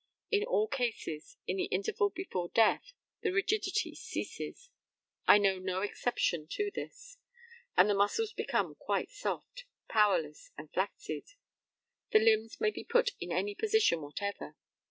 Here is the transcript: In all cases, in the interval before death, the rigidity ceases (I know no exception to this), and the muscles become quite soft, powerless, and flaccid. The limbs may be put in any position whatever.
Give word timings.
In 0.31 0.43
all 0.45 0.67
cases, 0.67 1.37
in 1.45 1.57
the 1.57 1.65
interval 1.65 2.09
before 2.09 2.49
death, 2.49 2.93
the 3.21 3.29
rigidity 3.31 3.93
ceases 3.93 4.71
(I 5.27 5.37
know 5.37 5.59
no 5.59 5.83
exception 5.83 6.47
to 6.53 6.71
this), 6.73 7.19
and 7.77 7.87
the 7.87 7.93
muscles 7.93 8.33
become 8.33 8.73
quite 8.73 9.11
soft, 9.11 9.65
powerless, 9.87 10.49
and 10.57 10.73
flaccid. 10.73 11.33
The 12.13 12.17
limbs 12.19 12.59
may 12.59 12.71
be 12.71 12.83
put 12.83 13.11
in 13.19 13.31
any 13.31 13.53
position 13.53 14.01
whatever. 14.01 14.55